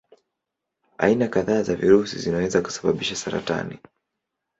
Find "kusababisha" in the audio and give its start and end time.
2.61-3.15